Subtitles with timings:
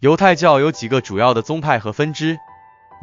[0.00, 2.38] 犹太教有几个主要的宗派和分支，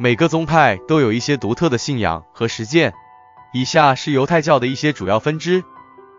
[0.00, 2.92] 每个宗派都有一些独特的信仰和实践。
[3.52, 5.62] 以下是犹太教的一些主要分支：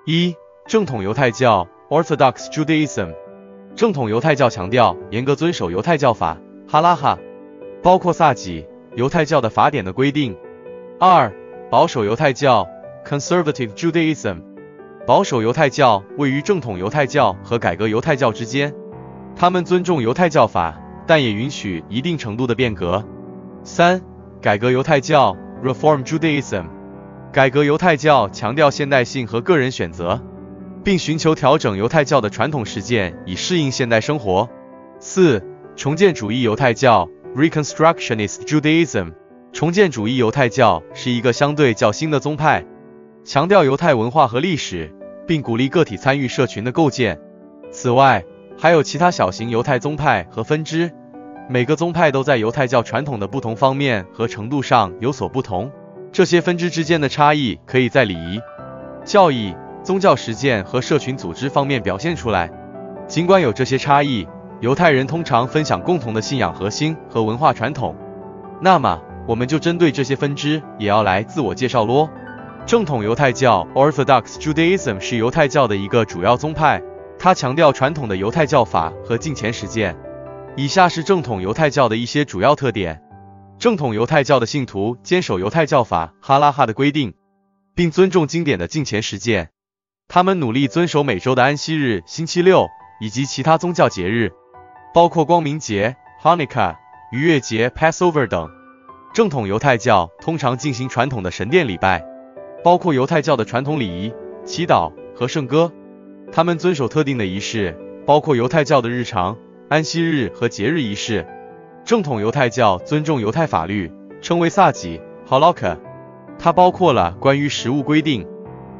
[0.05, 0.33] 一、
[0.67, 3.13] 正统犹太教 （Orthodox Judaism）。
[3.75, 7.19] 正统犹太教强调严格遵守犹太教法哈拉哈，
[7.83, 8.65] 包括萨己
[8.95, 10.37] 犹太教的法典的规定。
[10.97, 11.29] 二、
[11.69, 12.65] 保守犹太教
[13.05, 14.43] （Conservative Judaism）。
[15.05, 18.73] 保守犹太教位于正统犹太教和改革犹太教之间，
[19.35, 23.03] 他们尊重犹太教法，但也允许一定程度的变革。
[23.63, 24.01] 三、
[24.41, 26.65] 改革犹太教 （Reform Judaism）。
[27.31, 30.21] 改革犹太教强调现代性和个人选择，
[30.83, 34.49] 并寻求调整犹太教的传统实践以适应现代生活。
[34.99, 35.43] 四、
[35.75, 39.13] 重建主义犹太教 （Reconstructionist Judaism）。
[39.53, 42.65] 重建主义犹太教是一个相对较新的宗派，
[43.23, 44.93] 强调犹太文化和历史。
[45.29, 47.19] 并鼓励个体参与社群的构建。
[47.69, 48.25] 此外，
[48.61, 50.91] 还有其他小型犹太宗派和分支，
[51.47, 55.71] 每个宗派都在犹太教传统的不同方面和程度上有所不同。
[56.11, 58.41] 这些分支之间的差异可以在礼仪、
[59.05, 62.51] 教义、宗教实践和社群组织方面表现出来。
[63.07, 64.27] 尽管有这些差异，
[64.59, 67.95] 犹太人通常分享共同的信仰核心和文化传统。
[68.59, 72.09] 那么，我们就针对这些分支也要来自我介绍咯。
[72.65, 76.81] 正统犹太教 （Orthodox Judaism） 是犹太教的一个主要宗派，
[77.19, 79.95] 他强调传统的犹太教法和敬虔实践。
[80.55, 83.01] 以下是正统犹太教的一些主要特点：
[83.59, 87.13] 正统犹太教的信徒坚守犹太教法哈拉哈的规定，
[87.75, 89.49] 并尊重经典的敬虔实践。
[90.07, 92.67] 他们努力遵守每周的安息日、星期六
[93.01, 94.31] 以及其他宗教节日，
[94.93, 96.75] 包括光明节 （Hanukkah）、
[97.11, 98.49] 逾越节 （Passover） 等。
[99.13, 102.03] 正统犹太教通常进行传统的神殿礼拜。
[102.61, 105.71] 包括犹太教的传统礼仪、祈祷和圣歌，
[106.31, 111.25] 他们遵守特定的仪式，包括犹太教的日常、安息日和节日仪式。
[111.83, 115.77] 正统犹太教尊重犹太法律，称为萨己 （Halakha），
[116.37, 118.27] 它包括了关于食物规定、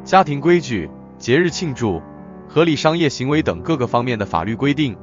[0.04, 2.02] 家庭规矩、节日庆祝、
[2.48, 4.96] 合理商业行为等各个方面的法律规定。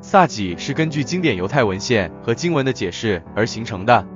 [0.00, 4.06] 萨己是根据经典犹太文献和经文的解释而形成的。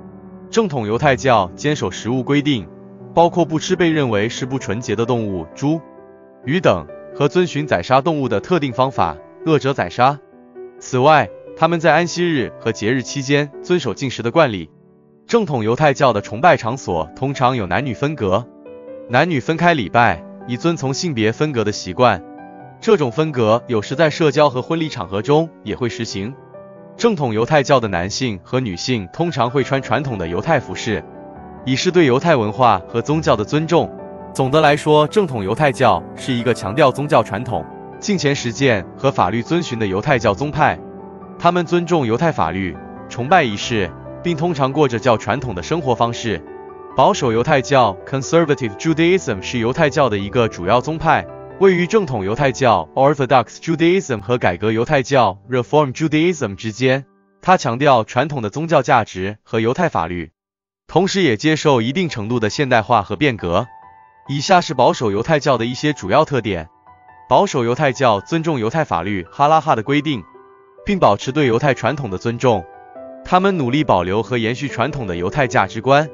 [0.50, 2.68] 正统犹太教坚守食物规定。
[3.14, 5.80] 包括不吃被认为是不纯洁的动物，猪、
[6.44, 6.86] 鱼等，
[7.18, 10.16] 和遵循宰杀动物的特定方法，恶者宰杀。
[10.78, 14.70] 此外，他们在安息日和节日期间遵守禁食的惯例。
[15.26, 18.46] 正统犹太教的崇拜场所通常有男女分隔，
[19.08, 22.22] 男女分开礼拜，以遵从性别分隔的习惯。
[22.80, 26.32] 这种分隔有时在社交和婚礼场合中也会实行。
[26.96, 31.02] 正统犹太教的男性和女性通常会穿传统的犹太服饰。
[31.64, 33.90] 以示对犹太文化和宗教的尊重。
[34.38, 37.66] 总的来说，正统犹太教是一个强调宗教传统、
[37.98, 40.78] 敬虔实践和法律遵循的犹太教宗派。
[41.40, 42.76] 他们尊重犹太法律、
[43.08, 43.90] 崇拜仪式，
[44.22, 46.40] 并通常过着较传统的生活方式。
[46.96, 51.26] 保守犹太教 （Conservative Judaism） 是犹太教的一个主要宗派，
[51.58, 57.06] 位于正统犹太教 （Orthodox Judaism） 和改革犹太教 （Reform Judaism） 之间。
[57.42, 60.30] 它强调传统的宗教价值和犹太法律。
[60.86, 63.66] 同时也接受一定程度的现代化和变革。
[64.30, 66.68] 以下是保守犹太教的一些主要特点：
[67.30, 70.22] 保守犹太教尊重犹太法律哈拉哈的规定，
[70.84, 72.62] 并保持对犹太传统的尊重。
[73.24, 76.06] 他们努力保留和延续传统的犹太价值观，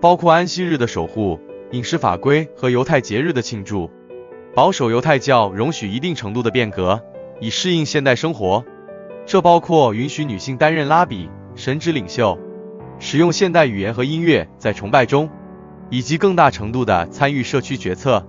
[0.00, 1.38] 包括安息日的守护、
[1.72, 3.90] 饮食法规和犹太节日的庆祝。
[4.54, 7.02] 保守犹太教容许一定程度的变革，
[7.40, 8.64] 以适应现代生活。
[9.26, 12.38] 这包括允许女性担任拉比、神职领袖。
[12.98, 15.30] 使用现代语言和音乐在崇拜中，
[15.90, 18.26] 以及更大程度的参与社区决策。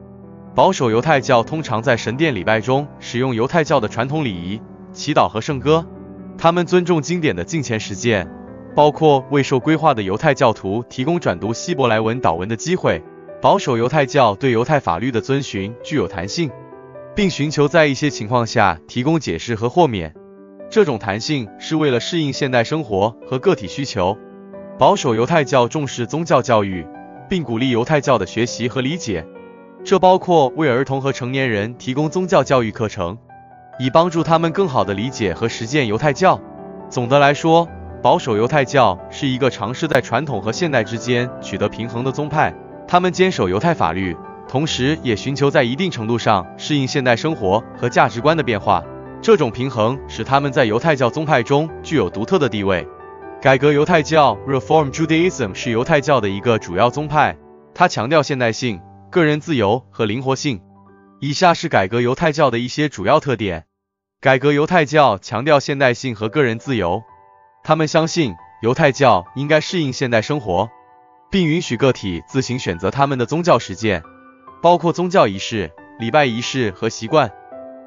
[0.54, 4.62] 保守犹太教通常在神殿礼拜中使用犹太教的传统礼仪、
[4.92, 5.86] 祈祷和圣歌。
[6.38, 8.28] 他们尊重经典的敬虔实践，
[8.76, 13.02] 包括为受规划的犹太教徒提供转读希伯来文祷文的机会。
[13.42, 16.52] 保守犹太教对犹太法律的遵循具有弹性，
[17.16, 20.14] 并寻求在一些情况下提供解释和豁免。
[20.70, 24.18] 这种弹性是为了适应现代生活和个体需求。
[24.78, 26.86] 保守犹太教重视宗教教育，
[27.32, 29.26] 并鼓励犹太教的学习和理解，
[29.86, 33.18] 这包括为儿童和成年人提供宗教教育课程，
[33.80, 36.38] 以帮助他们更好地理解和实践犹太教。
[36.90, 37.66] 总的来说，
[38.04, 42.54] 保守犹太教是一个尝试在传统和现代之间取得平衡的宗派。
[42.86, 44.14] 他们坚守犹太法律，
[44.46, 48.84] 同时也寻求在一定程度上适应现代生活和价值观的变化。
[49.22, 52.86] 这种平衡使他们在犹太教宗派中具有独特的地位。
[53.42, 57.36] 改革犹太教 （Reform Judaism） 是犹太教的一个主要宗派，
[57.74, 58.80] 它强调现代性、
[59.10, 60.62] 个人自由和灵活性。
[61.20, 63.66] 以下是改革犹太教的一些主要特点：
[64.20, 67.02] 改革犹太教强调现代性和个人自由，
[67.64, 70.70] 他们相信犹太教应该适应现代生活，
[71.32, 74.04] 并允许个体自行选择他们的宗教实践，
[74.62, 77.32] 包括宗教仪式、礼拜仪式和习惯。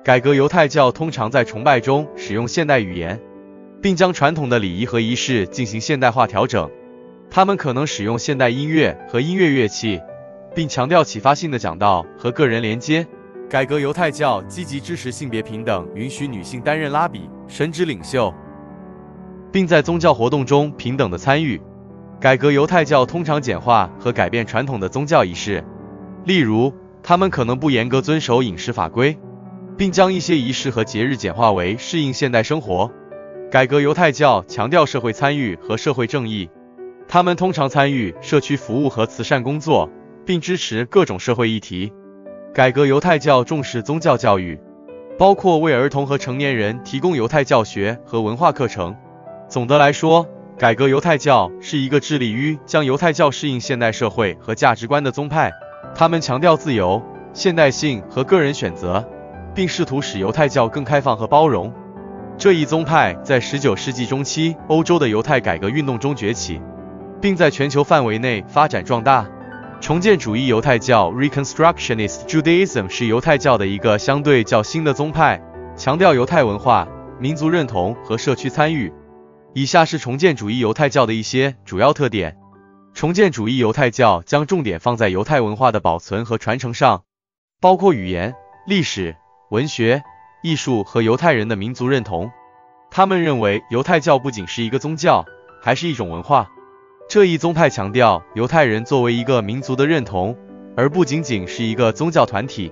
[0.04, 3.20] 改革犹太教通常在崇拜中使用现代语言，
[3.84, 6.70] 并将传统的礼仪和仪式进行现代化调整。
[7.30, 10.00] 他们可能使用现代音乐和音乐乐器，
[10.54, 13.06] 并强调启发性的讲道和个人连接。
[13.46, 18.32] 改革犹太教积极支持性别平等，允许女性担任拉比、神职领袖，
[19.52, 21.60] 并在宗教活动中平等的参与。
[22.18, 25.62] 改革犹太教通常简化和改变传统的宗教仪式，
[26.24, 26.72] 例如，
[27.02, 29.14] 他们可能不严格遵守饮食法规，
[29.76, 32.90] 并将一些仪式和节日简化为适应现代生活。
[33.54, 36.50] 改革犹太教强调社会参与和社会正义。
[37.06, 39.88] 他们通常参与社区服务和慈善工作，
[40.26, 41.92] 并支持各种社会议题。
[42.52, 44.58] 改革犹太教重视宗教教育，
[45.16, 48.92] 包括为儿童和成年人提供犹太教学和文化课程。
[49.48, 50.26] 总的来说，
[50.58, 55.52] 改革犹太教是一个致力于将犹太教适应现代社会和价值观的宗派。
[55.94, 57.00] 他们强调自由、
[57.32, 59.08] 现代性和个人选择，
[59.54, 61.72] 并试图使犹太教更开放和包容。
[62.36, 66.60] 这一宗派在19世纪中期欧洲的犹太改革运动中崛起。
[67.24, 69.26] 并在全球范围内发展壮大。
[69.80, 75.40] 重建主义犹太教 （Reconstructionist Judaism） 是犹太教的一个相对较新的宗派，
[75.74, 76.86] 强调犹太文化、
[77.18, 78.92] 民族认同和社区参与。
[79.54, 82.36] 以下是重建主义犹太教的一些主要特点：
[82.92, 87.04] 重建主义犹太教将重点放在犹太文化的保存和传承上，
[87.58, 88.34] 包括语言、
[88.66, 89.16] 历史、
[89.50, 90.02] 文学、
[90.44, 92.30] 艺术和犹太人的民族认同。
[92.90, 95.24] 他们认为犹太教不仅是一个宗教，
[95.62, 96.46] 还是一种文化。
[97.08, 100.36] 这一宗派强调犹太人作为一个民族的认同，
[100.76, 102.70] 而不仅仅是一个宗教团体。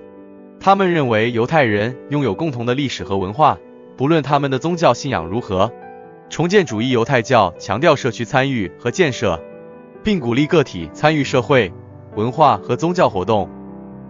[0.59, 3.57] 他们认为犹太人拥有共同的历史和文化，
[3.97, 5.71] 不论他们的宗教信仰如何。
[6.29, 9.41] 重建主义犹太教强调社区参与和建设，
[10.03, 11.73] 并鼓励个体参与社会、
[12.15, 13.49] 文化和宗教活动。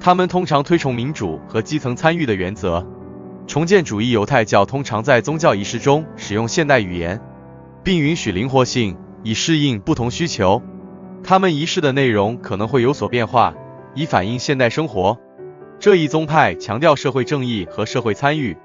[0.01, 2.86] 他们通常推崇民主和基层参与的原则。
[3.48, 7.22] 重建主义犹太教通常在宗教仪式中使用现代语言，
[7.84, 8.98] 并允许灵活性。
[9.25, 10.62] 以适应不同需求，
[11.24, 13.56] 他们仪式的内容可能会有所变化，
[13.95, 15.18] 以反映现代生活。
[15.80, 18.57] 这一宗派强调社会正义和社会参与，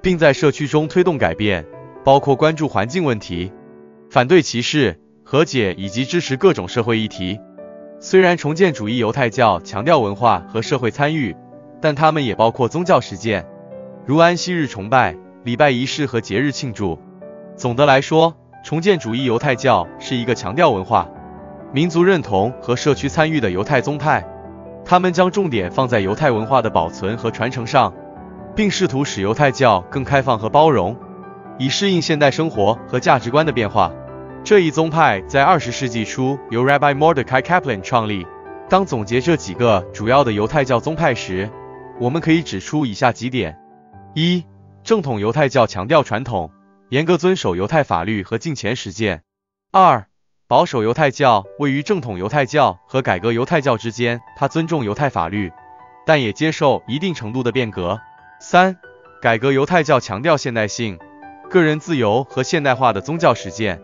[0.00, 1.66] 并在社区中推动改变，
[2.04, 3.52] 包括关注环境问题、
[4.08, 7.38] 反对歧视、和解以及支持各种社会议题。
[8.00, 11.36] 虽然重建主义犹太教强调文化和社会参与，
[11.82, 13.44] 但他们也包括宗教实践，
[14.08, 15.14] 如安息日崇拜、
[15.44, 16.98] 礼拜仪式和节日庆祝。
[17.56, 18.34] 总的来说，
[18.64, 21.06] 重建主义犹太教是一个强调文化、
[21.74, 24.26] 民族认同和社区参与的犹太宗派。
[24.82, 27.92] 他们将重点放在犹太文化的保存和传承上，
[28.56, 30.96] 并试图使犹太教更开放和包容，
[31.58, 33.92] 以适应现代生活和价值观的变化。
[34.42, 38.26] 这一宗派在二十世纪初由 Rabbi Mordecai Kaplan 创立。
[38.70, 41.50] 当总结这几个主要的犹太教宗派时，
[42.00, 43.58] 我们可以指出以下几点：
[44.20, 44.44] 一、
[44.82, 46.50] 正统犹太教强调传统。
[46.88, 49.22] 严格遵守犹太法律和敬虔实践。
[49.70, 50.08] 二、
[50.48, 55.52] 保守犹太教位于正统犹太教和改革犹太教之间，它尊重犹太法律，
[56.04, 58.00] 但也接受一定程度的变革。
[58.40, 58.76] 三、
[59.22, 60.98] 改革犹太教强调现代性、
[61.48, 63.80] 个人自由和现代化的宗教实践。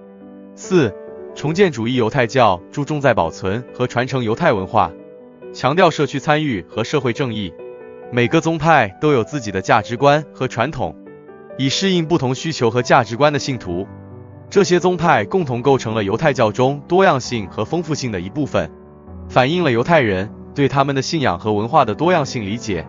[0.57, 0.93] 四、
[1.37, 4.91] 重建主义犹太教注重在保存和传承犹太文化，
[5.53, 7.55] 强调社区参与和社会正义。
[8.15, 10.95] 每个宗派都有自己的价值观和传统。
[11.59, 13.89] 以适应不同需求和价值观的信徒，
[14.49, 18.71] 这些宗派共同构成了犹太教中多样性和丰富性的一部分，
[19.29, 22.87] 反映了犹太人对他们的信仰和文化的多样性理解。